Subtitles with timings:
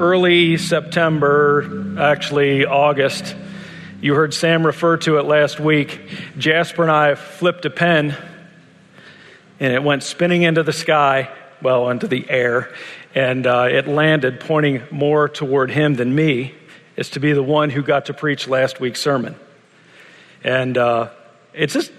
[0.00, 3.36] early September, actually August,
[4.00, 6.00] you heard Sam refer to it last week.
[6.38, 8.16] Jasper and I flipped a pen
[9.60, 12.72] and it went spinning into the sky, well, into the air,
[13.14, 16.54] and uh, it landed pointing more toward him than me,
[16.96, 19.36] as to be the one who got to preach last week's sermon.
[20.42, 21.10] And uh,
[21.52, 21.92] it's just,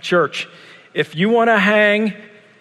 [0.00, 0.48] church,
[0.94, 2.14] if you want to hang,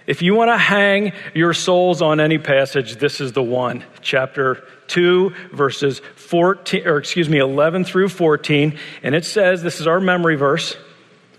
[0.05, 3.83] if you want to hang your souls on any passage, this is the one.
[4.01, 8.77] Chapter 2, verses 14, or excuse me, 11 through 14.
[9.01, 10.75] And it says, this is our memory verse,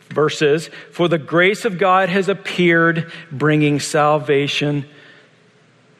[0.08, 4.86] verses, for the grace of God has appeared, bringing salvation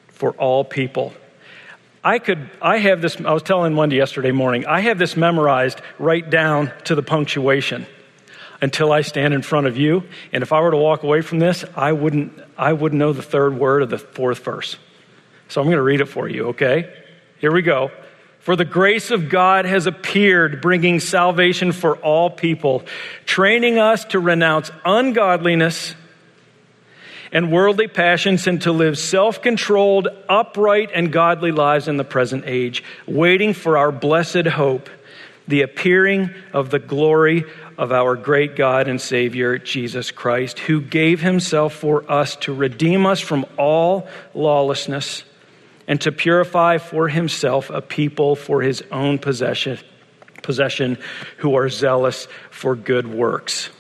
[0.09, 1.13] for all people.
[2.03, 5.81] I could, I have this, I was telling Wendy yesterday morning, I have this memorized
[5.99, 7.87] right down to the punctuation
[8.65, 10.03] until I stand in front of you.
[10.33, 13.23] And if I were to walk away from this, I wouldn't, I wouldn't know the
[13.23, 14.77] third word of the fourth verse.
[15.49, 16.93] So I'm going to read it for you, okay?
[17.39, 17.91] Here we go.
[18.41, 22.83] For the grace of God has appeared, bringing salvation for all people,
[23.27, 25.95] training us to renounce ungodliness
[27.31, 32.45] and worldly passions and to live self controlled, upright, and godly lives in the present
[32.47, 34.89] age, waiting for our blessed hope,
[35.47, 37.45] the appearing of the glory
[37.77, 43.07] of our great God and Savior, Jesus Christ, who gave himself for us to redeem
[43.07, 45.25] us from all lawlessness
[45.87, 49.79] and to purify for himself a people for his own possession,
[50.43, 50.99] possession
[51.39, 53.71] who are zealous for good works.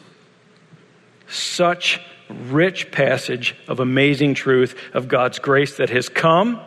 [1.28, 6.60] Such rich passage of amazing truth of God's grace that has come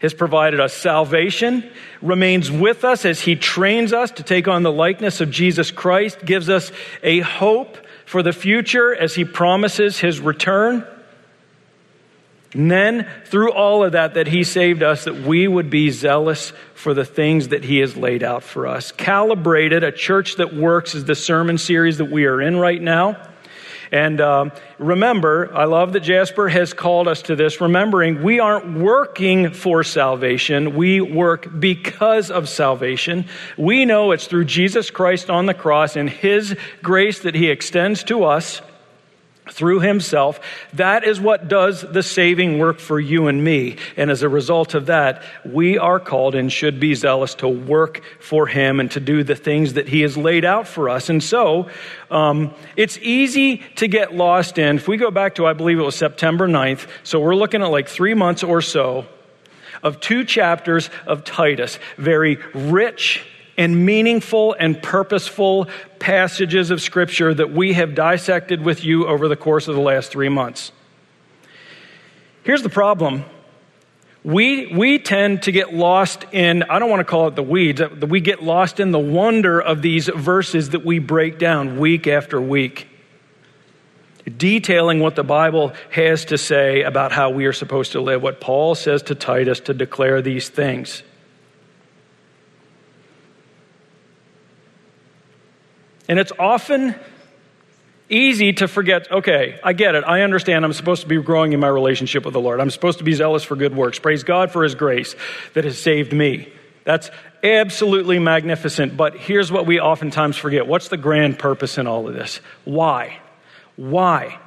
[0.00, 1.68] has provided us salvation,
[2.02, 6.24] remains with us as He trains us to take on the likeness of Jesus Christ,
[6.24, 6.70] gives us
[7.02, 10.86] a hope for the future as He promises His return.
[12.52, 16.52] And then, through all of that, that He saved us, that we would be zealous
[16.74, 18.92] for the things that He has laid out for us.
[18.92, 23.20] Calibrated, a church that works, is the sermon series that we are in right now.
[23.92, 28.78] And um, remember, I love that Jasper has called us to this, remembering we aren't
[28.78, 30.76] working for salvation.
[30.76, 33.26] We work because of salvation.
[33.56, 38.02] We know it's through Jesus Christ on the cross and His grace that He extends
[38.04, 38.60] to us
[39.50, 40.40] through himself.
[40.72, 43.76] That is what does the saving work for you and me.
[43.96, 48.02] And as a result of that, we are called and should be zealous to work
[48.20, 51.08] for him and to do the things that he has laid out for us.
[51.08, 51.68] And so,
[52.10, 54.76] um, it's easy to get lost in.
[54.76, 57.70] If we go back to, I believe it was September 9th, so we're looking at
[57.70, 59.06] like three months or so
[59.82, 63.24] of two chapters of Titus, very rich
[63.56, 65.68] and meaningful and purposeful
[65.98, 70.10] passages of Scripture that we have dissected with you over the course of the last
[70.10, 70.72] three months.
[72.42, 73.24] Here's the problem.
[74.22, 77.80] We, we tend to get lost in, I don't want to call it the weeds,
[77.80, 82.08] uh, we get lost in the wonder of these verses that we break down week
[82.08, 82.88] after week,
[84.36, 88.40] detailing what the Bible has to say about how we are supposed to live, what
[88.40, 91.04] Paul says to Titus to declare these things.
[96.08, 96.94] And it's often
[98.08, 100.04] easy to forget, okay, I get it.
[100.04, 102.60] I understand I'm supposed to be growing in my relationship with the Lord.
[102.60, 103.98] I'm supposed to be zealous for good works.
[103.98, 105.16] Praise God for His grace
[105.54, 106.48] that has saved me.
[106.84, 107.10] That's
[107.42, 108.96] absolutely magnificent.
[108.96, 112.40] But here's what we oftentimes forget what's the grand purpose in all of this?
[112.64, 113.18] Why?
[113.74, 114.38] Why?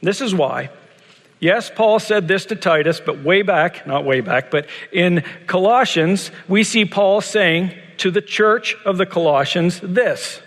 [0.00, 0.70] This is why.
[1.44, 6.30] Yes, Paul said this to Titus, but way back, not way back, but in Colossians,
[6.48, 10.40] we see Paul saying, to the church of the Colossians this.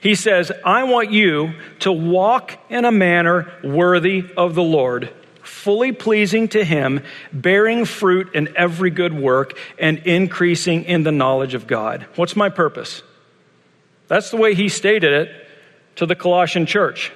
[0.00, 5.92] He says, I want you to walk in a manner worthy of the Lord, fully
[5.92, 11.68] pleasing to Him, bearing fruit in every good work, and increasing in the knowledge of
[11.68, 12.08] God.
[12.16, 13.04] What's my purpose?
[14.08, 15.48] That's the way he stated it
[15.94, 17.12] to the Colossian church.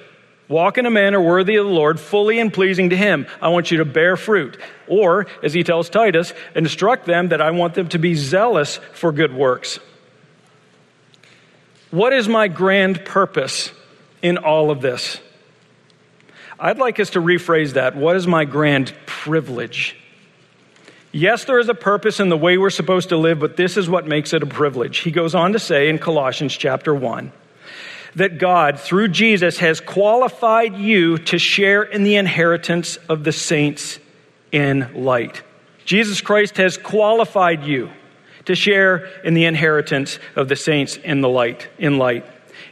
[0.49, 3.27] Walk in a manner worthy of the Lord, fully and pleasing to Him.
[3.39, 4.57] I want you to bear fruit.
[4.87, 9.11] Or, as he tells Titus, instruct them that I want them to be zealous for
[9.11, 9.79] good works.
[11.91, 13.71] What is my grand purpose
[14.23, 15.19] in all of this?
[16.59, 17.95] I'd like us to rephrase that.
[17.95, 19.95] What is my grand privilege?
[21.11, 23.87] Yes, there is a purpose in the way we're supposed to live, but this is
[23.87, 24.99] what makes it a privilege.
[24.99, 27.31] He goes on to say in Colossians chapter 1
[28.15, 33.99] that God, through Jesus, has qualified you to share in the inheritance of the saints
[34.51, 35.43] in light.
[35.85, 37.89] Jesus Christ has qualified you
[38.45, 42.25] to share in the inheritance of the saints in the light, in light.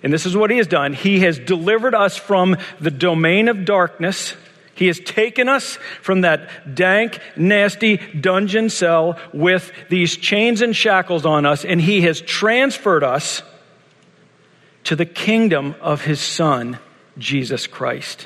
[0.04, 0.94] And this is what he has done.
[0.94, 4.36] He has delivered us from the domain of darkness
[4.78, 11.26] He has taken us from that dank, nasty dungeon cell with these chains and shackles
[11.26, 13.42] on us, and He has transferred us
[14.88, 16.80] to the kingdom of His Son,
[17.18, 18.26] Jesus Christ,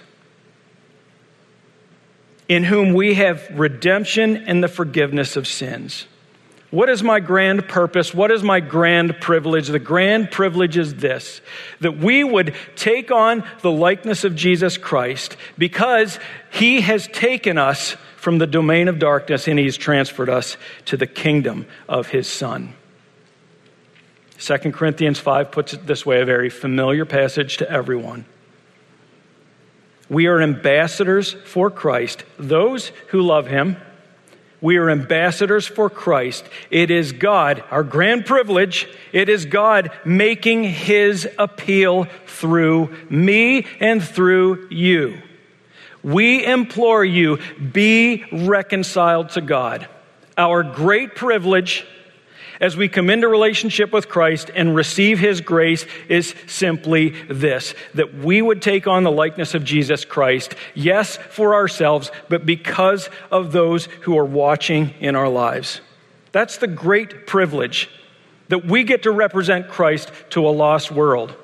[2.47, 6.05] in whom we have redemption and the forgiveness of sins.
[6.69, 8.13] What is my grand purpose?
[8.13, 9.69] What is my grand privilege?
[9.69, 11.41] The grand privilege is this
[11.79, 16.19] that we would take on the likeness of Jesus Christ because
[16.51, 21.07] he has taken us from the domain of darkness and he's transferred us to the
[21.07, 22.75] kingdom of his Son.
[24.41, 28.25] 2 Corinthians 5 puts it this way a very familiar passage to everyone.
[30.09, 33.77] We are ambassadors for Christ, those who love him
[34.61, 36.45] we are ambassadors for Christ.
[36.69, 44.03] It is God, our grand privilege, it is God making his appeal through me and
[44.03, 45.19] through you.
[46.03, 49.87] We implore you, be reconciled to God.
[50.37, 51.85] Our great privilege
[52.61, 58.13] as we come into relationship with Christ and receive His grace is simply this that
[58.13, 63.51] we would take on the likeness of Jesus Christ, yes, for ourselves, but because of
[63.51, 65.81] those who are watching in our lives.
[66.31, 67.89] That's the great privilege
[68.47, 71.35] that we get to represent Christ to a lost world.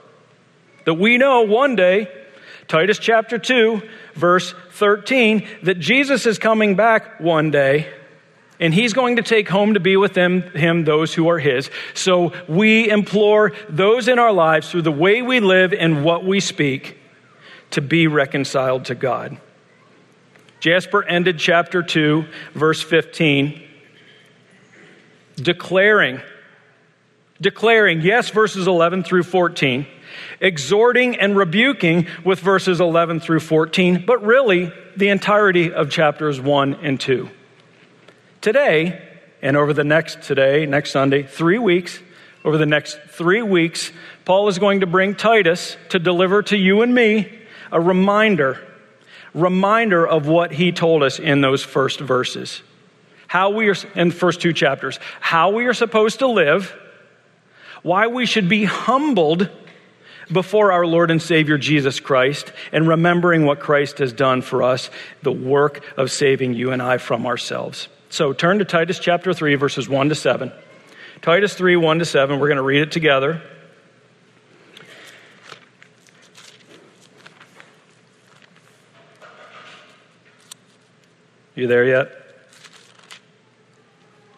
[0.85, 2.09] That we know one day,
[2.67, 3.81] Titus chapter 2,
[4.13, 7.91] verse 13, that Jesus is coming back one day
[8.59, 11.69] and he's going to take home to be with them, him those who are his.
[11.94, 16.39] So we implore those in our lives through the way we live and what we
[16.39, 16.98] speak
[17.71, 19.38] to be reconciled to God.
[20.59, 23.62] Jasper ended chapter 2, verse 15,
[25.36, 26.19] declaring,
[27.39, 29.86] declaring, yes, verses 11 through 14,
[30.39, 36.75] exhorting and rebuking with verses 11 through 14, but really the entirety of chapters 1
[36.81, 37.30] and 2.
[38.47, 39.01] Today,
[39.41, 41.99] and over the next today, next Sunday, three weeks,
[42.45, 43.91] over the next three weeks,
[44.23, 47.29] Paul is going to bring Titus to deliver to you and me
[47.73, 48.65] a reminder,
[49.33, 52.61] reminder of what he told us in those first verses.
[53.27, 56.73] How we are, in the first two chapters, how we are supposed to live,
[57.83, 59.49] why we should be humbled
[60.31, 64.89] before our Lord and Savior Jesus Christ, and remembering what Christ has done for us,
[65.21, 67.89] the work of saving you and I from ourselves.
[68.09, 70.51] So turn to Titus chapter 3, verses 1 to 7.
[71.21, 72.39] Titus 3, 1 to 7.
[72.39, 73.42] We're going to read it together.
[81.56, 82.12] You there yet?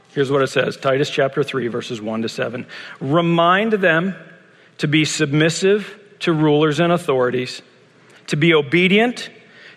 [0.09, 2.65] Here's what it says Titus chapter 3, verses 1 to 7.
[2.99, 4.15] Remind them
[4.79, 7.61] to be submissive to rulers and authorities,
[8.27, 9.29] to be obedient,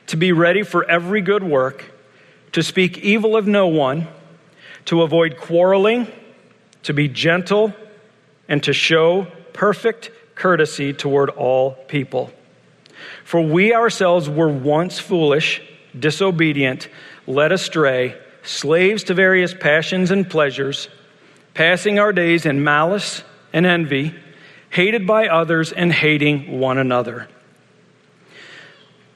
[0.07, 1.92] to be ready for every good work
[2.53, 4.09] to speak evil of no one,
[4.87, 6.07] to avoid quarreling,
[6.83, 7.75] to be gentle,
[8.49, 12.31] and to show perfect courtesy toward all people.
[13.25, 15.63] For we ourselves were once foolish,
[15.99, 16.89] disobedient,
[17.27, 20.89] led astray, slaves to various passions and pleasures,
[21.55, 23.23] passing our days in malice
[23.53, 24.15] and envy,
[24.71, 27.29] hated by others and hating one another.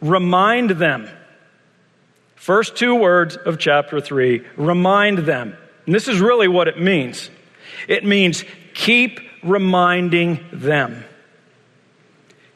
[0.00, 1.08] Remind them.
[2.36, 5.56] First two words of chapter 3 remind them.
[5.86, 7.30] And this is really what it means
[7.86, 11.04] it means keep reminding them.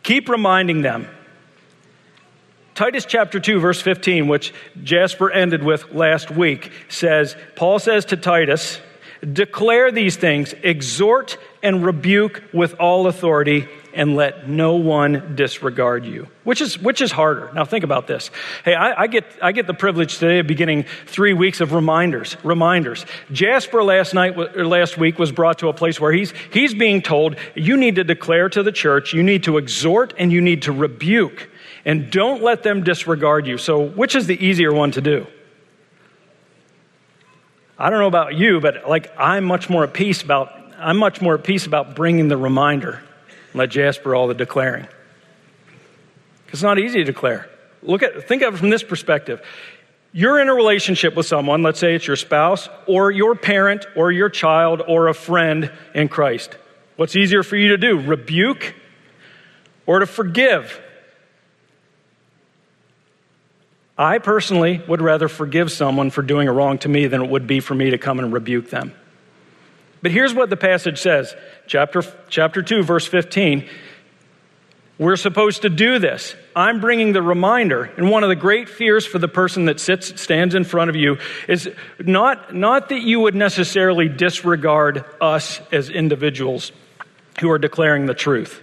[0.03, 1.09] Keep reminding them.
[2.75, 8.17] Titus chapter 2, verse 15, which Jasper ended with last week, says, Paul says to
[8.17, 8.81] Titus,
[9.31, 16.29] declare these things, exhort and rebuke with all authority and let no one disregard you.
[16.45, 17.51] Which is, which is harder?
[17.55, 18.31] Now think about this.
[18.65, 22.37] Hey, I, I, get, I get the privilege today of beginning three weeks of reminders,
[22.43, 23.07] reminders.
[23.31, 27.03] Jasper last night, or last week was brought to a place where he's, he's being
[27.03, 30.63] told, you need to declare to the church, you need to exhort and you need
[30.63, 31.51] to rebuke
[31.85, 33.59] and don't let them disregard you.
[33.59, 35.27] So which is the easier one to do?
[37.79, 41.21] I don't know about you, but like I'm much more at peace about I'm much
[41.21, 43.03] more at peace about bringing the reminder
[43.55, 44.87] let Jasper all the declaring.
[46.49, 47.49] It's not easy to declare.
[47.83, 49.43] Look at, think of it from this perspective.
[50.13, 54.13] You're in a relationship with someone, let's say it's your spouse, or your parent, or
[54.13, 56.57] your child, or a friend in Christ.
[56.97, 57.99] What's easier for you to do?
[57.99, 58.75] Rebuke
[59.87, 60.81] or to forgive?
[63.97, 67.47] I personally would rather forgive someone for doing a wrong to me than it would
[67.47, 68.95] be for me to come and rebuke them.
[70.03, 71.35] But here's what the passage says
[71.67, 73.69] chapter, chapter 2, verse 15.
[74.99, 76.37] We're supposed to do this.
[76.55, 80.21] I'm bringing the reminder, and one of the great fears for the person that sits,
[80.21, 81.19] stands in front of you
[81.49, 81.69] is
[81.99, 86.73] not, not that you would necessarily disregard us as individuals
[87.41, 88.63] who are declaring the truth.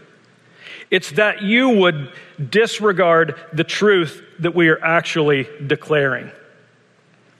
[0.91, 2.12] It's that you would
[2.50, 6.31] disregard the truth that we are actually declaring.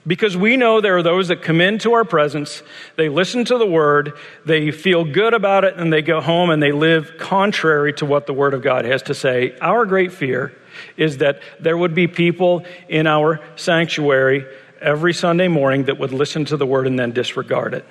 [0.10, 2.64] Because we know there are those that come into our presence,
[2.96, 4.14] they listen to the word,
[4.44, 8.26] they feel good about it, and they go home and they live contrary to what
[8.26, 9.56] the word of God has to say.
[9.62, 10.52] Our great fear
[10.98, 14.48] is that there would be people in our sanctuary
[14.82, 17.86] every Sunday morning that would listen to the word and then disregard it.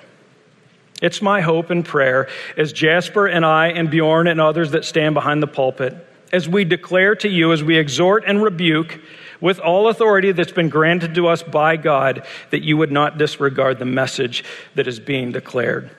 [1.01, 5.13] It's my hope and prayer as Jasper and I and Bjorn and others that stand
[5.15, 5.95] behind the pulpit,
[6.33, 8.99] as we declare to you, as we exhort and rebuke,
[9.41, 13.79] with all authority that's been granted to us by God, that you would not disregard
[13.79, 14.43] the message
[14.75, 15.89] that is being declared.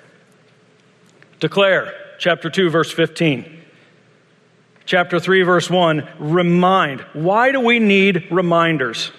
[1.38, 3.58] Declare, chapter 2, verse 15.
[4.84, 7.00] Chapter 3, verse 1, remind.
[7.12, 9.12] Why do we need reminders?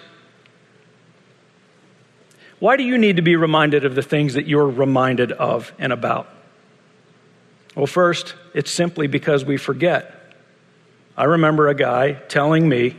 [2.58, 5.92] Why do you need to be reminded of the things that you're reminded of and
[5.92, 6.28] about?
[7.74, 10.36] Well, first, it's simply because we forget.
[11.16, 12.96] I remember a guy telling me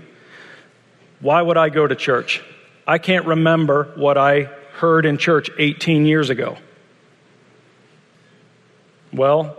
[1.24, 2.44] why would I go to church?
[2.86, 6.58] I can't remember what I heard in church 18 years ago.
[9.14, 9.56] Well,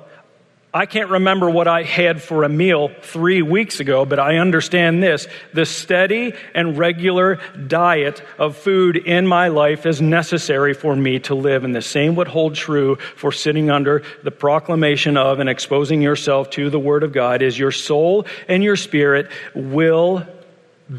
[0.74, 5.02] I can't remember what I had for a meal three weeks ago, but I understand
[5.02, 5.26] this.
[5.54, 11.34] The steady and regular diet of food in my life is necessary for me to
[11.36, 11.64] live.
[11.64, 16.50] And the same would hold true for sitting under the proclamation of and exposing yourself
[16.50, 20.26] to the Word of God, is your soul and your spirit will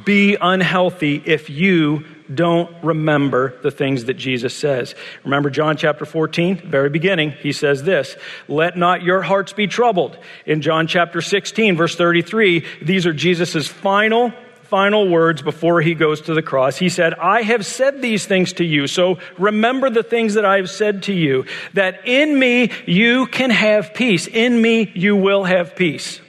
[0.04, 4.96] be unhealthy if you don't remember the things that Jesus says.
[5.24, 8.16] Remember John chapter 14, very beginning, he says this,
[8.48, 10.18] let not your hearts be troubled.
[10.46, 14.34] In John chapter 16, verse 33, these are Jesus' final
[14.66, 16.76] final words before he goes to the cross.
[16.76, 20.58] He said, I have said these things to you, so remember the things that I
[20.58, 24.26] have said to you, that in me you can have peace.
[24.26, 26.20] In me you will have peace.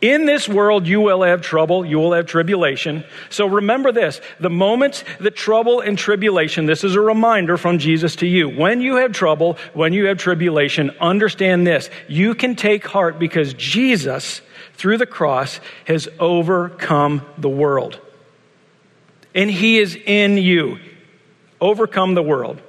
[0.00, 3.04] In this world, you will have trouble, you will have tribulation.
[3.30, 8.14] So remember this the moments that trouble and tribulation, this is a reminder from Jesus
[8.16, 8.48] to you.
[8.48, 11.90] When you have trouble, when you have tribulation, understand this.
[12.06, 14.40] You can take heart because Jesus,
[14.74, 18.00] through the cross, has overcome the world.
[19.34, 20.78] And He is in you.
[21.60, 22.62] Overcome the world.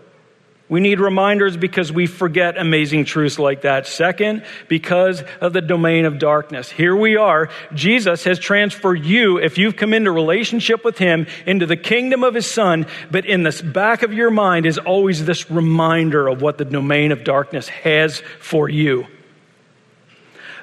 [0.70, 3.88] We need reminders because we forget amazing truths like that.
[3.88, 6.70] Second, because of the domain of darkness.
[6.70, 7.50] Here we are.
[7.74, 12.36] Jesus has transferred you, if you've come into relationship with Him, into the kingdom of
[12.36, 12.86] His Son.
[13.10, 17.12] But in the back of your mind is always this reminder of what the domain
[17.12, 19.08] of darkness has for you.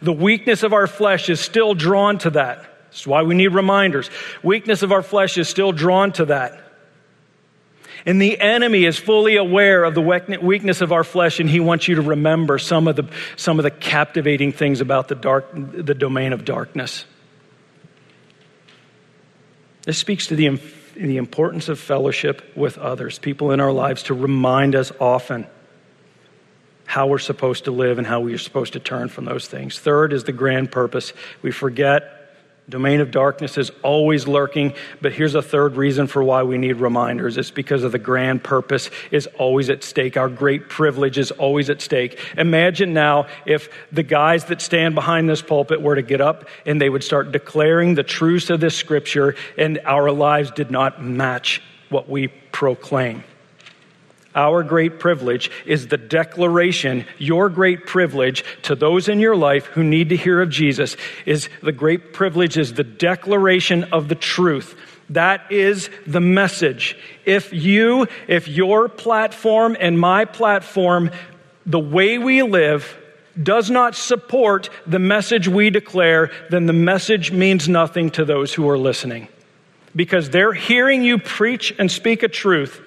[0.03, 2.65] The weakness of our flesh is still drawn to that.
[2.91, 4.09] That's why we need reminders.
[4.45, 6.63] Weakness of our flesh is still drawn to that.
[8.07, 11.89] And the enemy is fully aware of the weakness of our flesh, and he wants
[11.89, 15.95] you to remember some of the, some of the captivating things about the, dark, the
[15.95, 17.05] domain of darkness.
[19.83, 20.61] This speaks to the,
[20.95, 25.49] the importance of fellowship with others, people in our lives, to remind us often
[26.85, 29.81] how we're supposed to live and how we are supposed to turn from those things.
[29.81, 31.13] Third is the grand purpose.
[31.43, 32.16] We forget
[32.69, 36.75] Domain of darkness is always lurking, but here's a third reason for why we need
[36.75, 37.37] reminders.
[37.37, 40.17] It's because of the grand purpose is always at stake.
[40.17, 42.19] Our great privilege is always at stake.
[42.37, 46.81] Imagine now if the guys that stand behind this pulpit were to get up and
[46.81, 51.63] they would start declaring the truths of this scripture and our lives did not match
[51.89, 53.23] what we proclaim.
[54.37, 59.83] Our great privilege is the declaration, your great privilege to those in your life who
[59.83, 64.79] need to hear of Jesus is the great privilege is the declaration of the truth.
[65.09, 66.99] That is the message.
[67.25, 71.11] If you, if your platform and my platform,
[71.65, 72.95] the way we live,
[73.43, 78.69] does not support the message we declare, then the message means nothing to those who
[78.69, 79.29] are listening.
[79.95, 82.83] Because they're hearing you preach and speak a truth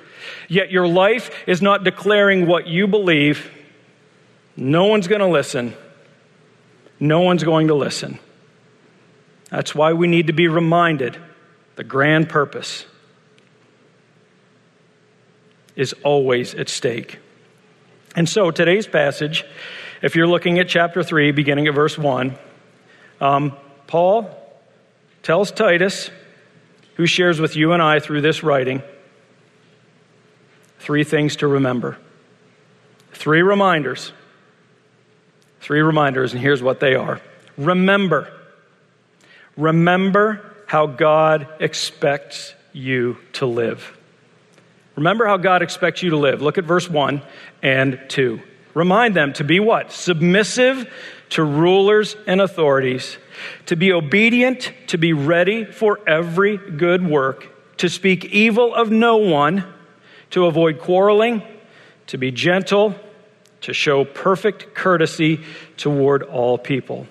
[0.48, 3.52] yet your life is not declaring what you believe,
[4.56, 5.74] no one's going to listen.
[7.00, 8.20] No one's going to listen.
[9.50, 11.18] That's why we need to be reminded
[11.76, 12.86] the grand purpose
[15.76, 17.20] is always at stake.
[18.16, 19.46] And so today's passage,
[20.02, 22.38] if you're looking at chapter 3, beginning at verse 1,
[23.22, 23.56] um,
[23.88, 24.30] Paul
[25.24, 26.10] tells Titus,
[26.96, 28.84] who shares with you and I through this writing,
[30.80, 31.98] three things to remember.
[33.14, 34.12] Three reminders.
[35.62, 37.22] Three reminders, and here's what they are.
[37.58, 38.32] Remember.
[39.58, 43.98] Remember how God expects you to live.
[44.96, 46.42] Remember how God expects you to live.
[46.42, 47.22] Look at verse 1
[47.62, 48.42] and 2.
[48.74, 49.92] Remind them to be what?
[49.92, 50.92] Submissive
[51.30, 53.18] to rulers and authorities,
[53.68, 59.18] to be obedient, to be ready for every good work, to speak evil of no
[59.18, 59.66] one,
[60.32, 61.44] to avoid quarreling,
[62.08, 62.96] to be gentle,
[63.62, 65.44] to show perfect courtesy
[65.78, 67.08] toward all people.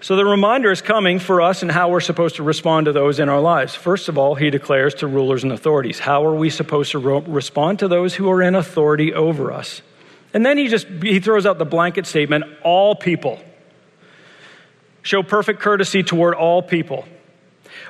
[0.00, 3.18] So the reminder is coming for us and how we're supposed to respond to those
[3.18, 3.74] in our lives.
[3.74, 5.98] First of all, he declares to rulers and authorities.
[5.98, 9.80] How are we supposed to ro- respond to those who are in authority over us?
[10.34, 13.40] And then he just he throws out the blanket statement, all people.
[15.00, 17.06] Show perfect courtesy toward all people.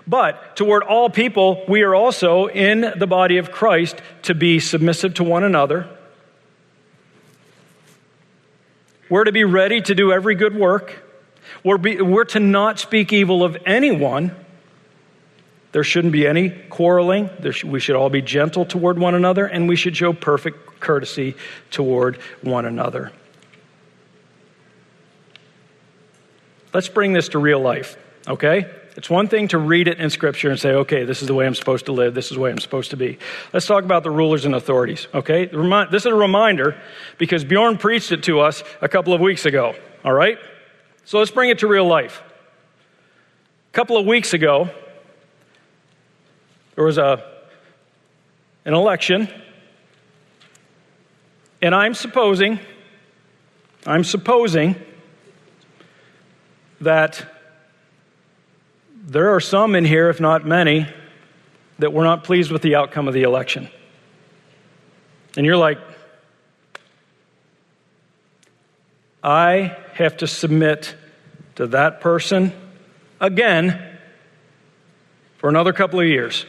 [0.07, 5.15] But toward all people, we are also in the body of Christ to be submissive
[5.15, 5.89] to one another.
[9.09, 11.03] We're to be ready to do every good work.
[11.63, 14.35] We're, be, we're to not speak evil of anyone.
[15.73, 17.31] There shouldn't be any quarreling.
[17.51, 21.35] Sh- we should all be gentle toward one another, and we should show perfect courtesy
[21.71, 23.13] toward one another.
[26.73, 28.71] Let's bring this to real life, okay?
[28.97, 31.47] It's one thing to read it in Scripture and say, okay, this is the way
[31.47, 33.19] I'm supposed to live, this is the way I'm supposed to be.
[33.53, 35.47] Let's talk about the rulers and authorities, okay?
[35.47, 36.81] This is a reminder
[37.19, 39.75] because Bjorn preached it to us a couple of weeks ago,
[40.05, 40.39] all right?
[41.05, 42.23] So let's bring it to real life.
[43.73, 44.71] A couple of weeks ago,
[46.77, 47.25] there was a,
[48.65, 49.29] an election,
[51.61, 52.61] and I'm supposing,
[53.87, 54.77] I'm supposing
[56.81, 57.34] that
[59.05, 60.87] there are some in here, if not many,
[61.79, 63.69] that were not pleased with the outcome of the election.
[65.37, 65.79] And you're like,
[69.23, 70.95] I have to submit
[71.57, 72.53] to that person
[73.21, 73.99] again
[75.39, 76.47] for another couple of years.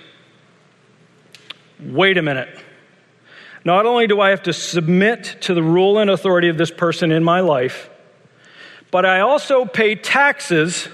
[1.80, 2.50] Wait a minute.
[3.66, 7.12] Not only do I have to submit to the rule and authority of this person
[7.12, 7.90] in my life,
[8.92, 10.88] but I also pay taxes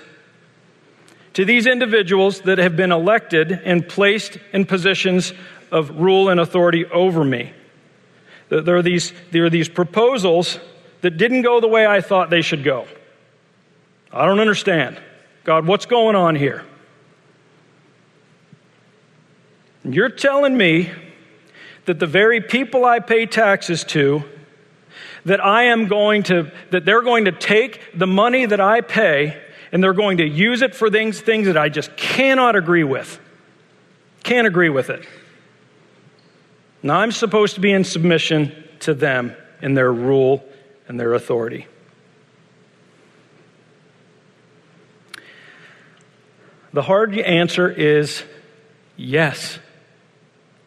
[1.33, 5.33] to these individuals that have been elected and placed in positions
[5.71, 7.53] of rule and authority over me.
[8.49, 10.59] There are these, there are these proposals
[11.01, 12.85] that didn't go the way I thought they should go.
[14.11, 15.01] I don't understand.
[15.45, 16.65] God, what's going on here?
[19.83, 20.91] You're telling me
[21.85, 24.23] that the very people I pay taxes to,
[25.25, 29.41] that I am going to, that they're going to take the money that I pay
[29.71, 33.19] and they're going to use it for things, things that I just cannot agree with.
[34.23, 35.07] Can't agree with it.
[36.83, 40.43] Now I'm supposed to be in submission to them in their rule
[40.87, 41.67] and their authority.
[46.73, 48.23] The hard answer is
[48.95, 49.59] yes.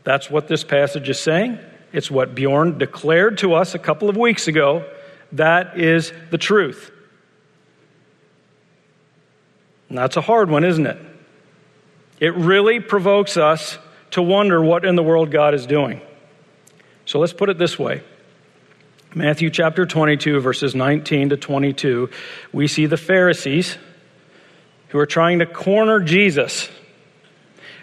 [0.05, 1.59] That's what this passage is saying.
[1.93, 4.85] It's what Bjorn declared to us a couple of weeks ago.
[5.33, 6.91] That is the truth.
[9.95, 10.99] And that's a hard one, isn't it?
[12.19, 13.79] It really provokes us
[14.11, 16.01] to wonder what in the world God is doing.
[17.07, 18.03] So let's put it this way
[19.15, 22.11] Matthew chapter 22, verses 19 to 22,
[22.53, 23.79] we see the Pharisees
[24.89, 26.69] who are trying to corner Jesus.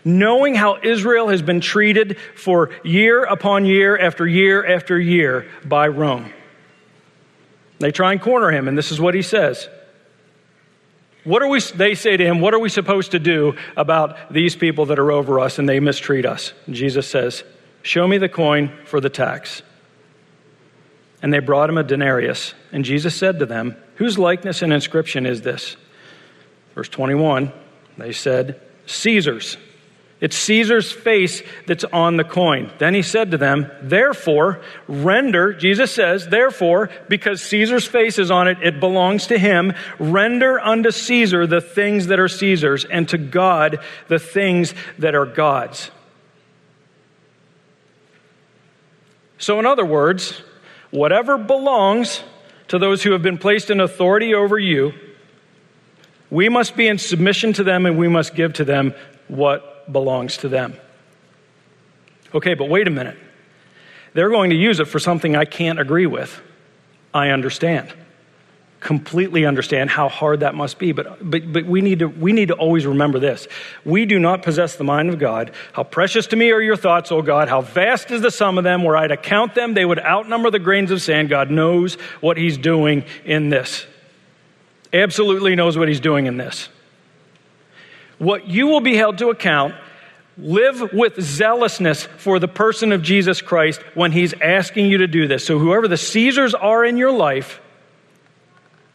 [0.04, 5.88] Knowing how Israel has been treated for year upon year after year after year by
[5.88, 6.34] Rome.
[7.80, 9.69] They try and corner him, and this is what he says.
[11.23, 14.55] What are we, they say to him, what are we supposed to do about these
[14.55, 16.53] people that are over us and they mistreat us?
[16.69, 17.43] Jesus says,
[17.84, 19.62] Show me the coin for the tax.
[21.21, 22.53] And they brought him a denarius.
[22.71, 25.77] And Jesus said to them, Whose likeness and inscription is this?
[26.73, 27.51] Verse 21,
[27.97, 29.57] they said, Caesar's.
[30.21, 32.71] It's Caesar's face that's on the coin.
[32.77, 38.47] Then he said to them, Therefore, render, Jesus says, Therefore, because Caesar's face is on
[38.47, 39.73] it, it belongs to him.
[39.97, 43.79] Render unto Caesar the things that are Caesar's, and to God
[44.10, 45.89] the things that are God's.
[49.39, 50.39] So, in other words,
[50.91, 52.23] whatever belongs
[52.67, 54.93] to those who have been placed in authority over you,
[56.31, 58.93] We must be in submission to them and we must give to them
[59.27, 60.75] what belongs to them.
[62.34, 63.17] Okay, but wait a minute.
[64.13, 66.41] They're going to use it for something I can't agree with.
[67.13, 67.93] I understand.
[68.80, 70.91] Completely understand how hard that must be.
[70.91, 73.47] But, but, but we, need to, we need to always remember this.
[73.86, 75.51] We do not possess the mind of God.
[75.73, 77.47] How precious to me are your thoughts, O God.
[77.47, 78.84] How vast is the sum of them.
[78.84, 81.30] Were I to count them, they would outnumber the grains of sand.
[81.30, 83.86] God knows what He's doing in this.
[84.91, 86.69] Absolutely knows what He's doing in this.
[88.21, 89.73] What you will be held to account
[90.38, 95.27] Live with zealousness for the person of Jesus Christ when he's asking you to do
[95.27, 95.45] this.
[95.45, 97.60] So, whoever the Caesars are in your life,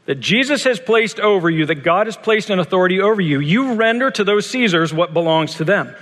[0.07, 3.75] that Jesus has placed over you, that God has placed an authority over you, you
[3.75, 5.95] render to those Caesars what belongs to them.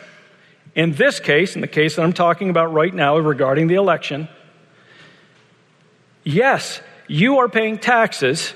[0.77, 4.29] In this case, in the case that I'm talking about right now regarding the election,
[6.23, 8.55] yes, you are paying taxes.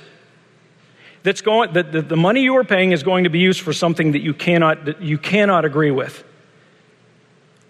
[1.22, 3.72] That's going, the, the, the money you are paying is going to be used for
[3.72, 6.24] something that you cannot, that you cannot agree with.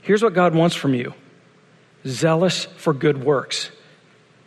[0.03, 1.15] Here's what God wants from you
[2.07, 3.71] zealous for good works.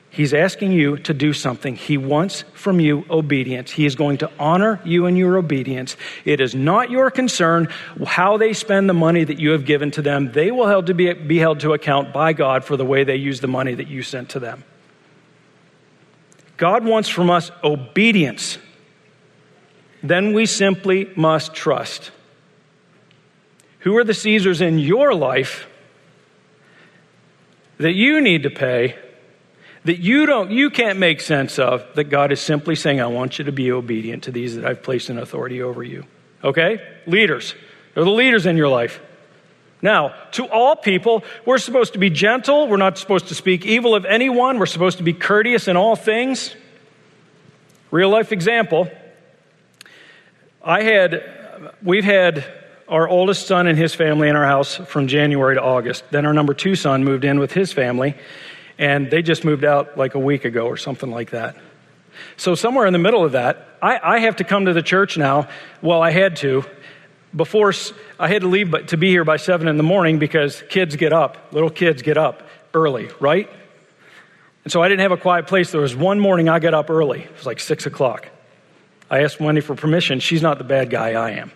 [0.09, 1.75] He's asking you to do something.
[1.75, 3.71] He wants from you obedience.
[3.71, 5.95] He is going to honor you in your obedience.
[6.25, 7.69] It is not your concern
[8.05, 10.33] how they spend the money that you have given to them.
[10.33, 13.15] They will held to be, be held to account by God for the way they
[13.15, 14.65] use the money that you sent to them.
[16.57, 18.57] God wants from us obedience.
[20.03, 22.11] Then we simply must trust.
[23.79, 25.67] Who are the Caesars in your life
[27.77, 28.95] that you need to pay
[29.85, 33.39] that you don't you can't make sense of that God is simply saying I want
[33.39, 36.05] you to be obedient to these that I've placed in authority over you.
[36.43, 36.79] Okay?
[37.07, 37.55] Leaders.
[37.93, 38.99] They're the leaders in your life.
[39.81, 42.67] Now, to all people, we're supposed to be gentle.
[42.67, 44.59] We're not supposed to speak evil of anyone.
[44.59, 46.55] We're supposed to be courteous in all things.
[47.89, 48.91] Real life example.
[50.63, 51.23] I had,
[51.81, 52.45] we've had
[52.87, 56.03] our oldest son and his family in our house from January to August.
[56.11, 58.15] Then our number two son moved in with his family,
[58.77, 61.55] and they just moved out like a week ago or something like that.
[62.37, 65.17] So, somewhere in the middle of that, I, I have to come to the church
[65.17, 65.47] now.
[65.81, 66.63] Well, I had to.
[67.35, 67.73] Before,
[68.19, 70.95] I had to leave but to be here by 7 in the morning because kids
[70.95, 73.49] get up, little kids get up early, right?
[74.63, 75.71] And so I didn't have a quiet place.
[75.71, 77.21] There was one morning I got up early.
[77.21, 78.29] It was like 6 o'clock.
[79.11, 80.21] I asked Wendy for permission.
[80.21, 81.51] She's not the bad guy, I am.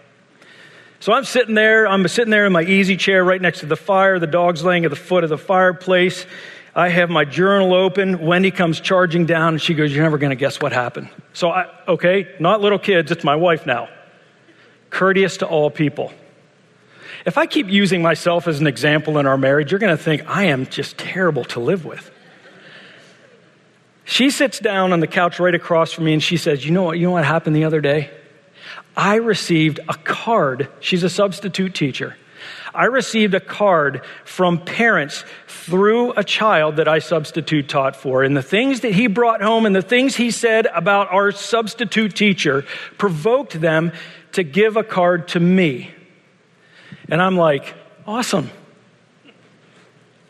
[1.00, 3.78] So I'm sitting there, I'm sitting there in my easy chair right next to the
[3.78, 4.20] fire.
[4.20, 6.26] The dog's laying at the foot of the fireplace.
[6.76, 8.20] I have my journal open.
[8.26, 11.08] Wendy comes charging down and she goes, You're never going to guess what happened.
[11.32, 13.88] So, I, okay, not little kids, it's my wife now.
[14.90, 16.12] Courteous to all people.
[17.26, 20.28] If I keep using myself as an example in our marriage, you're going to think
[20.28, 22.12] I am just terrible to live with.
[24.06, 26.84] She sits down on the couch right across from me and she says, You know
[26.84, 28.12] what, you know what happened the other day?
[28.96, 30.70] I received a card.
[30.80, 32.16] She's a substitute teacher.
[32.74, 38.24] I received a card from parents through a child that I substitute taught for.
[38.24, 42.16] And the things that he brought home and the things he said about our substitute
[42.16, 42.66] teacher
[42.98, 43.92] provoked them
[44.34, 45.92] to give a card to me.
[47.10, 47.74] And I'm like,
[48.06, 48.52] awesome.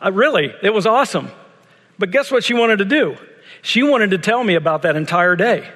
[0.04, 1.30] Uh, really, it was awesome.
[1.98, 3.16] But guess what she wanted to do?
[3.66, 5.68] She wanted to tell me about that entire day.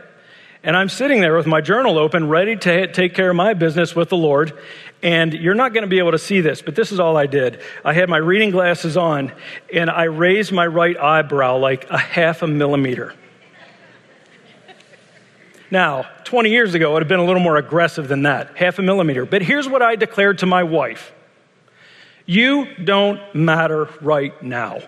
[0.62, 3.96] And I'm sitting there with my journal open, ready to take care of my business
[3.96, 4.57] with the Lord.
[5.03, 7.26] And you're not going to be able to see this, but this is all I
[7.26, 7.61] did.
[7.85, 9.33] I had my reading glasses on,
[9.74, 13.12] and I raised my right eyebrow like a half a millimeter.
[15.68, 18.79] Now, 20 years ago, it would have been a little more aggressive than that, half
[18.79, 19.26] a millimeter.
[19.26, 21.12] But here's what I declared to my wife
[22.24, 24.79] You don't matter right now.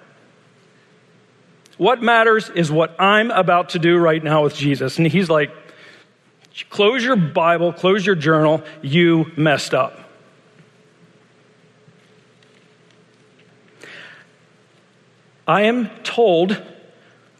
[1.82, 4.98] What matters is what I'm about to do right now with Jesus.
[4.98, 5.50] And he's like,
[6.70, 8.62] Close your Bible, close your journal.
[8.82, 9.98] You messed up.
[15.44, 16.62] I am told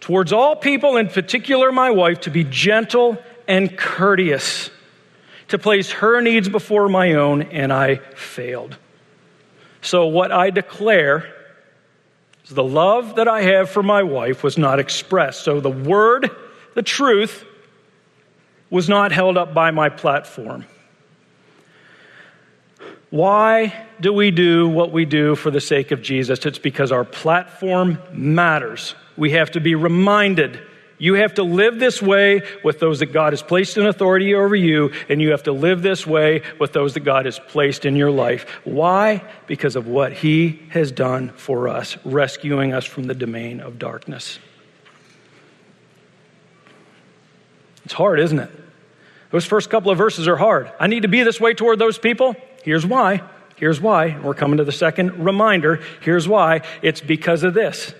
[0.00, 4.70] towards all people, in particular my wife, to be gentle and courteous,
[5.48, 8.76] to place her needs before my own, and I failed.
[9.82, 11.32] So, what I declare
[12.50, 15.44] the love that I have for my wife was not expressed.
[15.44, 16.30] So, the word,
[16.74, 17.44] the truth,
[18.70, 20.64] was not held up by my platform.
[23.10, 26.46] Why do we do what we do for the sake of Jesus?
[26.46, 28.94] It's because our platform matters.
[29.18, 30.60] We have to be reminded.
[31.02, 34.54] You have to live this way with those that God has placed in authority over
[34.54, 37.96] you, and you have to live this way with those that God has placed in
[37.96, 38.46] your life.
[38.62, 39.24] Why?
[39.48, 44.38] Because of what He has done for us, rescuing us from the domain of darkness.
[47.84, 48.50] It's hard, isn't it?
[49.32, 50.70] Those first couple of verses are hard.
[50.78, 52.36] I need to be this way toward those people.
[52.62, 53.22] Here's why.
[53.56, 54.20] Here's why.
[54.20, 55.80] We're coming to the second reminder.
[56.00, 56.60] Here's why.
[56.80, 57.92] It's because of this.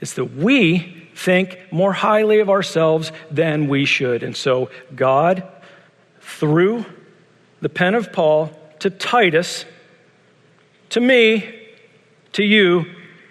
[0.00, 4.22] It's that we think more highly of ourselves than we should.
[4.22, 5.42] And so God,
[6.20, 6.84] through
[7.60, 8.50] the pen of Paul
[8.80, 9.64] to Titus,
[10.90, 11.52] to me,
[12.32, 12.84] to you,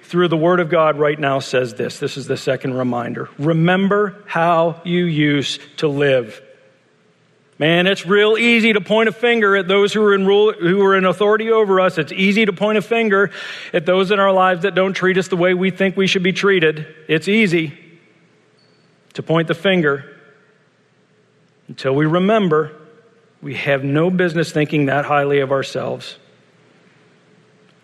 [0.03, 1.99] through the Word of God right now says this.
[1.99, 3.29] This is the second reminder.
[3.37, 6.41] Remember how you used to live.
[7.57, 10.81] Man, it's real easy to point a finger at those who are in rule, who
[10.83, 11.97] are in authority over us.
[11.97, 13.31] It's easy to point a finger
[13.71, 16.23] at those in our lives that don't treat us the way we think we should
[16.23, 16.85] be treated.
[17.07, 17.77] It's easy
[19.13, 20.17] to point the finger
[21.69, 22.75] until we remember
[23.41, 26.17] we have no business thinking that highly of ourselves.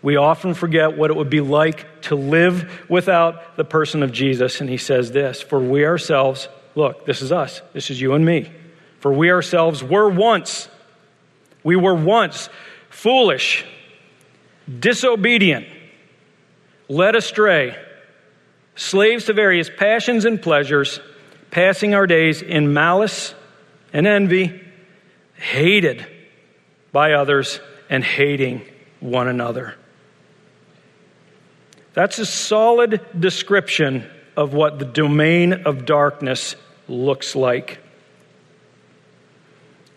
[0.02, 4.60] We often forget what it would be like to live without the person of Jesus.
[4.60, 8.26] And he says this For we ourselves, look, this is us, this is you and
[8.26, 8.52] me.
[9.02, 10.70] For we ourselves were once,
[11.64, 12.50] we were once
[12.92, 13.66] foolish,
[14.80, 15.66] disobedient,
[16.88, 17.76] led astray,
[18.76, 21.00] slaves to various passions and pleasures,
[21.50, 23.34] passing our days in malice
[23.92, 24.62] and envy,
[25.34, 26.06] hated
[26.92, 27.60] by others,
[27.90, 28.62] and hating
[29.00, 29.74] one another.
[31.94, 36.56] That's a solid description of what the domain of darkness
[36.88, 37.81] looks like.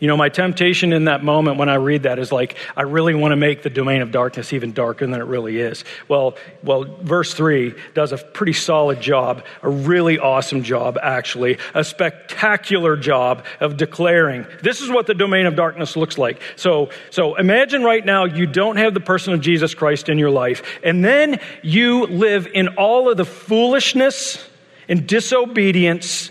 [0.04, 3.14] You know, my temptation in that moment when I read that is like, I really
[3.14, 5.82] want to make the domain of darkness even darker than it really is.
[6.08, 11.82] Well, well, verse 3 does a pretty solid job, a really awesome job, actually, a
[11.82, 16.38] spectacular job of declaring this is what the domain of darkness looks like.
[16.56, 20.28] So, so imagine right now you don't have the person of Jesus Christ in your
[20.28, 24.46] life, and then you live in all of the foolishness
[24.86, 26.28] and disobedience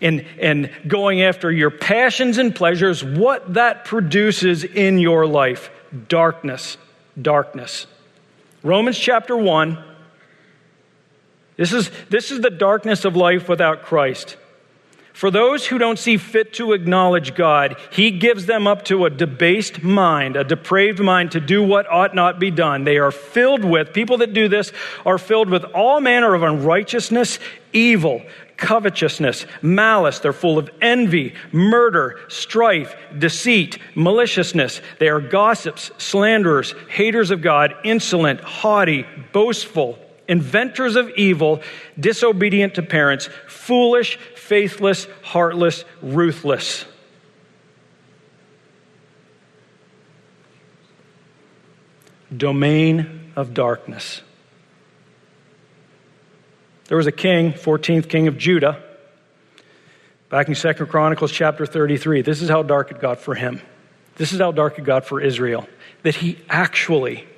[0.00, 5.70] and, and going after your passions and pleasures, what that produces in your life
[6.08, 6.76] darkness,
[7.20, 7.86] darkness.
[8.62, 9.84] Romans chapter 1.
[11.56, 14.36] This is, this is the darkness of life without Christ.
[15.12, 19.10] For those who don't see fit to acknowledge God, He gives them up to a
[19.10, 22.84] debased mind, a depraved mind to do what ought not be done.
[22.84, 24.72] They are filled with, people that do this
[25.04, 27.38] are filled with all manner of unrighteousness,
[27.74, 28.22] evil,
[28.60, 30.20] covetousness, malice.
[30.20, 34.80] They're full of envy, murder, strife, deceit, maliciousness.
[35.00, 41.62] They are gossips, slanderers, haters of God, insolent, haughty, boastful, inventors of evil,
[41.98, 46.84] disobedient to parents, foolish, faithless, heartless, ruthless.
[52.36, 54.22] Domain of darkness.
[56.90, 58.82] There was a king, 14th king of Judah,
[60.28, 62.22] back in Second Chronicles chapter 33.
[62.22, 63.62] This is how dark it got for him.
[64.16, 65.68] This is how dark it got for Israel.
[66.02, 67.28] That he actually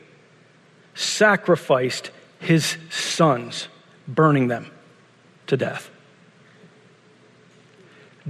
[0.95, 2.11] sacrificed
[2.41, 3.69] his sons,
[4.09, 4.71] burning them
[5.49, 5.91] to death.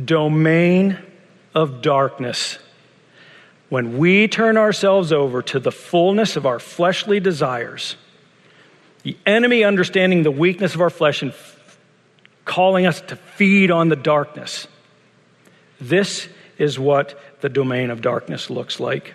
[0.04, 0.98] Domain
[1.54, 2.58] of darkness.
[3.68, 7.94] When we turn ourselves over to the fullness of our fleshly desires,
[9.02, 11.78] the enemy understanding the weakness of our flesh and f-
[12.44, 14.66] calling us to feed on the darkness.
[15.80, 19.14] This is what the domain of darkness looks like.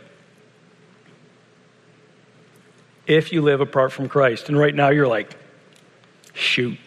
[3.06, 5.34] If you live apart from Christ, and right now you're like,
[6.34, 6.78] shoot.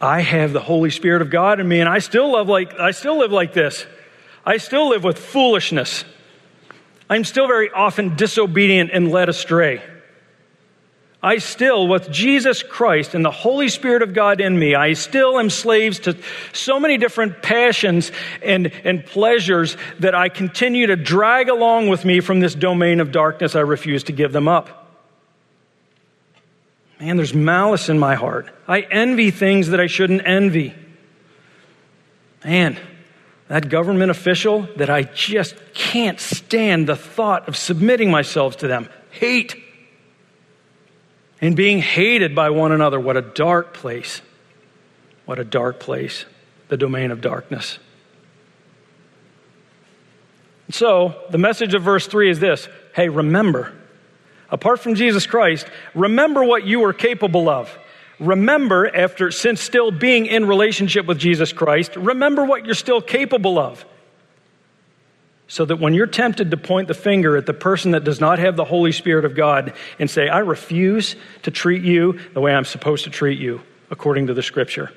[0.00, 2.90] I have the Holy Spirit of God in me, and I still love like I
[2.90, 3.86] still live like this.
[4.44, 6.04] I still live with foolishness.
[7.10, 9.82] I'm still very often disobedient and led astray.
[11.20, 15.40] I still, with Jesus Christ and the Holy Spirit of God in me, I still
[15.40, 16.16] am slaves to
[16.52, 22.20] so many different passions and, and pleasures that I continue to drag along with me
[22.20, 23.56] from this domain of darkness.
[23.56, 24.78] I refuse to give them up.
[27.00, 28.50] Man, there's malice in my heart.
[28.68, 30.74] I envy things that I shouldn't envy.
[32.44, 32.78] Man,
[33.48, 38.88] that government official that I just can't stand the thought of submitting myself to them.
[39.10, 39.64] Hate
[41.40, 42.98] and being hated by one another.
[42.98, 44.22] What a dark place.
[45.24, 46.24] What a dark place,
[46.68, 47.78] the domain of darkness.
[50.70, 53.72] So, the message of verse 3 is this hey, remember,
[54.50, 57.76] apart from Jesus Christ, remember what you are capable of.
[58.18, 63.58] Remember, after, since still being in relationship with Jesus Christ, remember what you're still capable
[63.58, 63.84] of
[65.48, 68.38] so that when you're tempted to point the finger at the person that does not
[68.38, 72.54] have the Holy Spirit of God and say, I refuse to treat you the way
[72.54, 74.92] I'm supposed to treat you according to the scripture,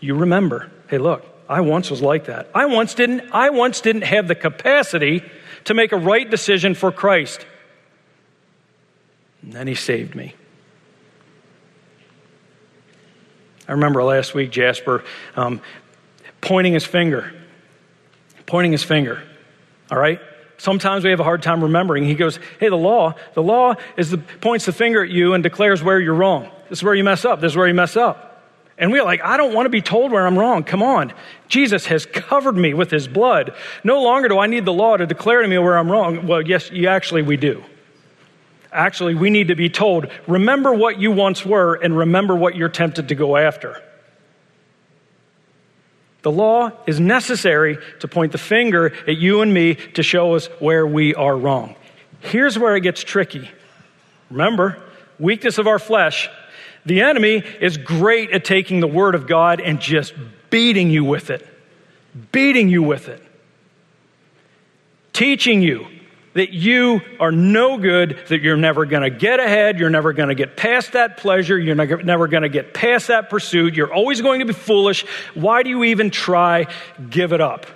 [0.00, 2.48] you remember, hey, look, I once was like that.
[2.54, 5.22] I once didn't, I once didn't have the capacity
[5.64, 7.44] to make a right decision for Christ.
[9.42, 10.34] And then he saved me.
[13.68, 15.60] I remember last week Jasper um,
[16.40, 17.32] pointing his finger,
[18.46, 19.22] pointing his finger.
[19.92, 20.18] All right?
[20.56, 22.04] Sometimes we have a hard time remembering.
[22.04, 25.42] He goes, Hey, the law, the law is the, points the finger at you and
[25.42, 26.48] declares where you're wrong.
[26.70, 27.42] This is where you mess up.
[27.42, 28.42] This is where you mess up.
[28.78, 30.64] And we're like, I don't want to be told where I'm wrong.
[30.64, 31.12] Come on.
[31.46, 33.54] Jesus has covered me with his blood.
[33.84, 36.26] No longer do I need the law to declare to me where I'm wrong.
[36.26, 37.62] Well, yes, you actually, we do.
[38.72, 42.70] Actually, we need to be told, remember what you once were and remember what you're
[42.70, 43.82] tempted to go after.
[46.22, 50.46] The law is necessary to point the finger at you and me to show us
[50.60, 51.74] where we are wrong.
[52.20, 53.50] Here's where it gets tricky.
[54.30, 54.80] Remember,
[55.18, 56.28] weakness of our flesh.
[56.86, 60.14] The enemy is great at taking the word of God and just
[60.50, 61.46] beating you with it,
[62.30, 63.22] beating you with it,
[65.12, 65.86] teaching you
[66.34, 70.28] that you are no good, that you're never going to get ahead, you're never going
[70.28, 74.22] to get past that pleasure, you're never going to get past that pursuit, you're always
[74.22, 75.04] going to be foolish.
[75.34, 76.66] Why do you even try?
[77.10, 77.66] Give it up.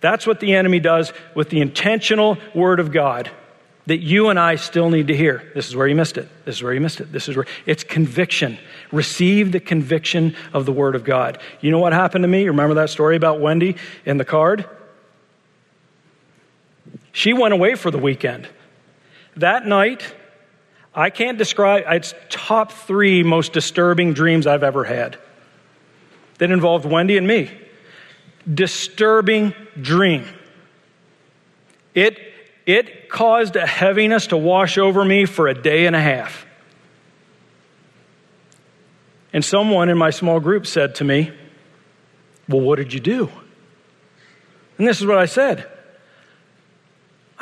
[0.00, 3.30] That's what the enemy does with the intentional word of God
[3.86, 5.50] that you and I still need to hear.
[5.54, 6.28] This is where you missed it.
[6.44, 7.10] This is where you missed it.
[7.10, 8.58] This is where it's conviction.
[8.92, 11.40] Receive the conviction of the word of God.
[11.60, 12.46] You know what happened to me?
[12.46, 14.68] Remember that story about Wendy in the card?
[17.12, 18.48] She went away for the weekend.
[19.36, 20.14] That night,
[20.94, 25.18] I can't describe, it's top three most disturbing dreams I've ever had
[26.38, 27.50] that involved Wendy and me.
[28.52, 30.24] Disturbing dream.
[31.94, 32.18] It,
[32.66, 36.46] it caused a heaviness to wash over me for a day and a half.
[39.32, 41.30] And someone in my small group said to me,
[42.48, 43.30] Well, what did you do?
[44.78, 45.68] And this is what I said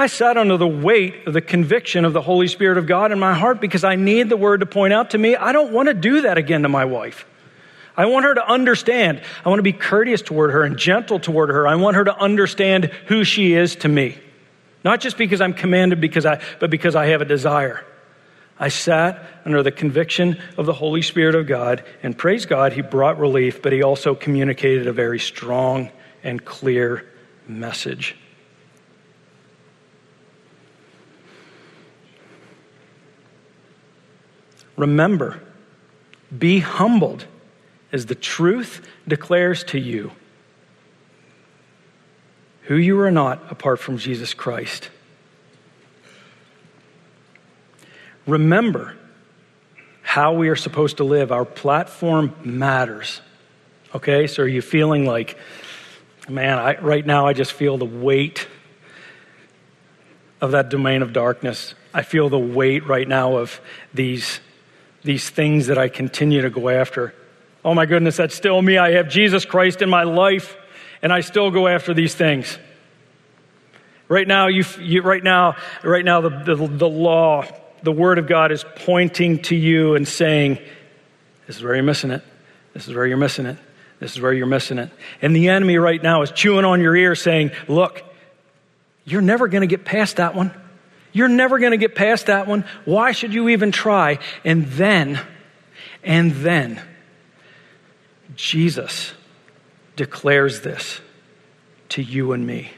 [0.00, 3.18] I sat under the weight of the conviction of the Holy Spirit of God in
[3.18, 5.34] my heart because I need the word to point out to me.
[5.34, 7.26] I don't want to do that again to my wife.
[7.96, 9.20] I want her to understand.
[9.44, 11.66] I want to be courteous toward her and gentle toward her.
[11.66, 14.16] I want her to understand who she is to me.
[14.84, 17.84] Not just because I'm commanded because I, but because I have a desire.
[18.56, 22.82] I sat under the conviction of the Holy Spirit of God and praise God, He
[22.82, 25.90] brought relief, but He also communicated a very strong
[26.22, 27.04] and clear
[27.48, 28.14] message.
[34.78, 35.42] Remember,
[36.36, 37.26] be humbled
[37.92, 40.12] as the truth declares to you
[42.62, 44.90] who you are not apart from Jesus Christ.
[48.26, 48.94] Remember
[50.02, 51.32] how we are supposed to live.
[51.32, 53.20] Our platform matters.
[53.94, 55.38] Okay, so are you feeling like,
[56.28, 58.46] man, I, right now I just feel the weight
[60.40, 61.74] of that domain of darkness.
[61.92, 63.60] I feel the weight right now of
[63.94, 64.40] these
[65.08, 67.14] these things that I continue to go after.
[67.64, 68.76] Oh my goodness, that's still me.
[68.76, 70.54] I have Jesus Christ in my life,
[71.00, 72.58] and I still go after these things.
[74.06, 77.46] Right now, you, you right now, right now, the, the, the law,
[77.82, 80.58] the Word of God is pointing to you and saying,
[81.46, 82.22] "This is where you're missing it.
[82.74, 83.56] This is where you're missing it.
[84.00, 84.90] This is where you're missing it."
[85.22, 88.04] And the enemy right now is chewing on your ear, saying, "Look,
[89.06, 90.52] you're never going to get past that one."
[91.12, 92.64] You're never going to get past that one.
[92.84, 94.18] Why should you even try?
[94.44, 95.20] And then,
[96.02, 96.80] and then,
[98.36, 99.12] Jesus
[99.96, 101.00] declares this
[101.90, 102.70] to you and me.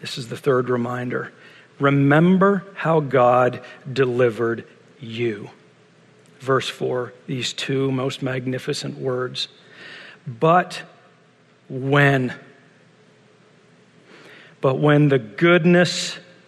[0.00, 1.32] This is the third reminder.
[1.80, 3.62] Remember how God
[3.92, 4.64] delivered
[5.00, 5.50] you.
[6.40, 9.48] Verse 4, these two most magnificent words.
[10.26, 10.82] But
[11.68, 12.34] when,
[14.60, 16.18] but when the goodness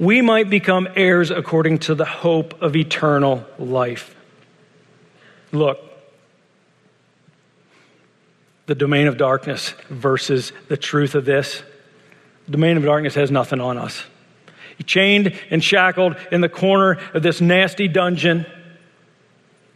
[0.00, 4.16] we might become heirs according to the hope of eternal life.
[5.52, 5.78] Look,
[8.66, 11.62] the domain of darkness versus the truth of this.
[12.46, 14.02] The domain of darkness has nothing on us.
[14.86, 18.46] Chained and shackled in the corner of this nasty dungeon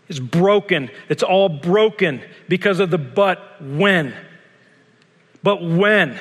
[0.09, 0.91] is broken.
[1.11, 4.15] It's all broken because of the but when.
[5.43, 6.19] But when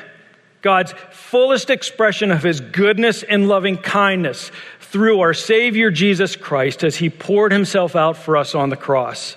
[0.64, 4.50] God's fullest expression of his goodness and loving kindness
[4.80, 9.36] through our Savior Jesus Christ as he poured himself out for us on the cross.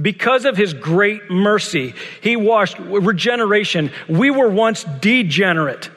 [0.00, 3.90] Because of his great mercy, he washed regeneration.
[4.08, 5.90] We were once degenerate.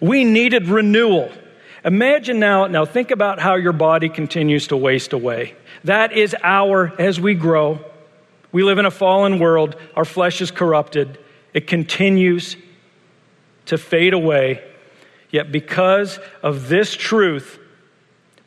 [0.00, 1.30] We needed renewal.
[1.84, 5.54] Imagine now, now think about how your body continues to waste away.
[5.84, 7.78] That is our, as we grow.
[8.50, 9.76] We live in a fallen world.
[9.94, 11.18] Our flesh is corrupted.
[11.54, 12.56] It continues
[13.66, 14.62] to fade away.
[15.30, 17.58] Yet, because of this truth,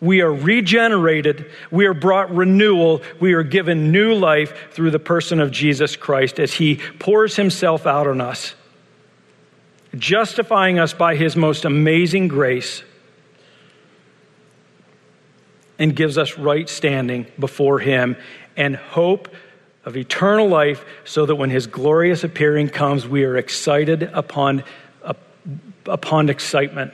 [0.01, 5.39] we are regenerated, we are brought renewal, we are given new life through the person
[5.39, 8.53] of Jesus Christ as he pours himself out on us,
[9.95, 12.84] justifying us by his most amazing grace,
[15.80, 18.16] and gives us right standing before him
[18.55, 19.28] and hope
[19.86, 24.63] of eternal life so that when his glorious appearing comes, we are excited upon
[25.88, 26.93] upon excitement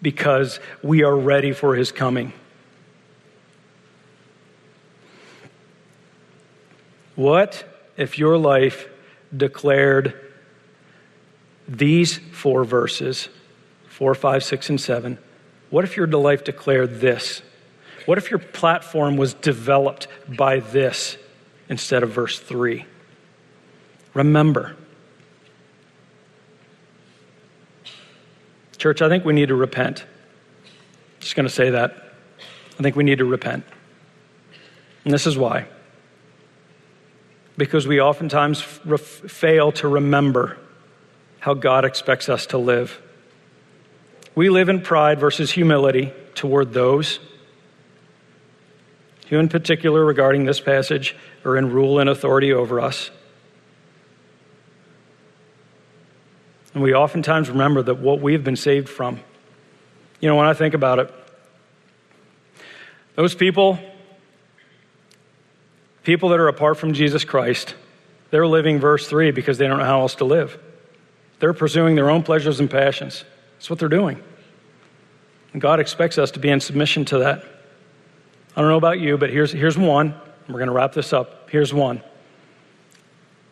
[0.00, 2.32] because we are ready for his coming.
[7.16, 7.64] What
[7.96, 8.88] if your life
[9.36, 10.14] declared
[11.66, 13.28] these four verses,
[13.88, 15.18] four, five, six, and seven?
[15.70, 17.42] What if your life declared this?
[18.06, 21.18] What if your platform was developed by this
[21.68, 22.86] instead of verse three?
[24.14, 24.76] Remember,
[28.78, 30.06] Church, I think we need to repent.
[31.20, 32.12] Just going to say that.
[32.78, 33.64] I think we need to repent.
[35.04, 35.66] And this is why.
[37.56, 40.56] Because we oftentimes f- fail to remember
[41.40, 43.02] how God expects us to live.
[44.36, 47.18] We live in pride versus humility toward those
[49.28, 53.10] who, in particular, regarding this passage, are in rule and authority over us.
[56.74, 59.20] And we oftentimes remember that what we've been saved from.
[60.20, 61.14] You know, when I think about it,
[63.14, 63.78] those people,
[66.04, 67.74] people that are apart from Jesus Christ,
[68.30, 70.58] they're living verse 3 because they don't know how else to live.
[71.38, 73.24] They're pursuing their own pleasures and passions.
[73.56, 74.22] That's what they're doing.
[75.52, 77.44] And God expects us to be in submission to that.
[78.56, 80.14] I don't know about you, but here's, here's one.
[80.48, 81.48] We're going to wrap this up.
[81.50, 82.02] Here's one.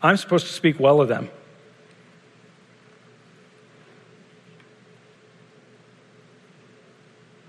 [0.03, 1.31] I'm supposed to speak well of them.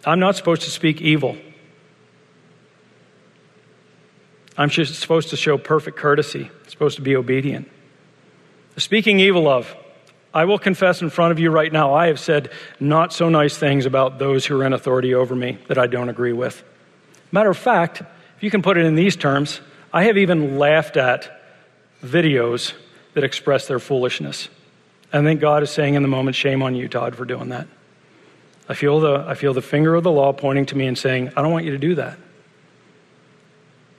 [0.07, 1.35] I'm not supposed to speak evil.
[4.57, 7.69] I'm supposed to show perfect courtesy, I'm supposed to be obedient.
[8.77, 9.75] Speaking evil of,
[10.33, 13.57] I will confess in front of you right now, I have said not so nice
[13.57, 16.63] things about those who are in authority over me that I don't agree with.
[17.33, 19.59] Matter of fact, if you can put it in these terms,
[19.91, 21.41] I have even laughed at
[22.01, 22.71] videos
[23.13, 24.47] that express their foolishness.
[25.11, 27.67] I think God is saying in the moment, shame on you, Todd, for doing that.
[28.69, 31.31] I feel, the, I feel the finger of the law pointing to me and saying,
[31.37, 32.17] I don't want you to do that.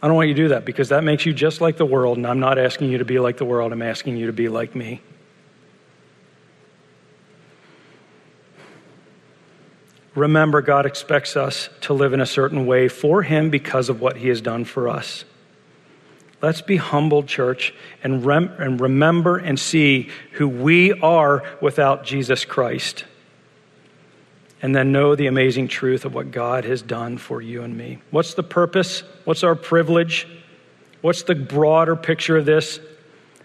[0.02, 2.18] I don't want you to do that because that makes you just like the world,
[2.18, 4.48] and I'm not asking you to be like the world, I'm asking you to be
[4.48, 5.00] like me.
[10.14, 14.16] Remember, God expects us to live in a certain way for Him because of what
[14.16, 15.24] He has done for us.
[16.42, 22.44] Let's be humble, church, and, rem- and remember and see who we are without Jesus
[22.44, 23.04] Christ
[24.60, 27.98] and then know the amazing truth of what God has done for you and me.
[28.10, 29.02] What's the purpose?
[29.24, 30.26] What's our privilege?
[31.00, 32.80] What's the broader picture of this?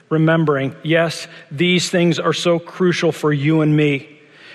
[0.09, 4.09] Remembering, yes, these things are so crucial for you and me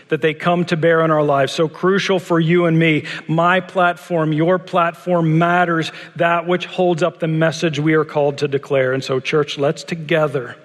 [0.09, 1.53] that they come to bear in our lives.
[1.53, 3.07] So crucial for you and me.
[3.29, 8.49] My platform, your platform matters, that which holds up the message we are called to
[8.49, 8.93] declare.
[8.93, 10.57] And so, church, let's together,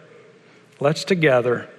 [0.79, 1.69] let's together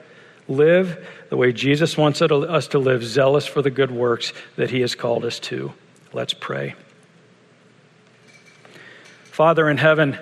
[0.48, 4.80] live the way Jesus wants us to live, zealous for the good works that he
[4.80, 5.72] has called us to.
[6.12, 6.74] Let's pray.
[9.24, 10.18] Father in heaven,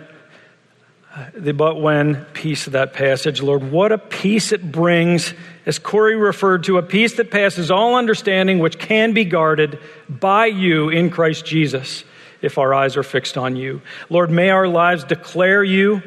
[1.14, 5.34] uh, the but when piece of that passage, Lord, what a peace it brings,
[5.66, 10.46] as Corey referred to, a peace that passes all understanding, which can be guarded by
[10.46, 12.04] you in Christ Jesus
[12.40, 13.82] if our eyes are fixed on you.
[14.08, 16.02] Lord, may our lives declare you.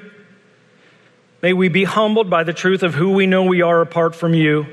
[1.45, 4.33] May we be humbled by the truth of who we know we are apart from
[4.33, 4.65] you.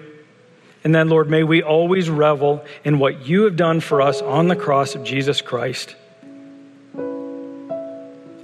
[0.85, 4.49] And then, Lord, may we always revel in what you have done for us on
[4.49, 5.97] the cross of Jesus Christ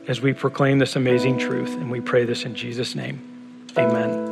[0.07, 1.71] as we proclaim this amazing truth.
[1.71, 3.67] And we pray this in Jesus' name.
[3.79, 4.28] Amen.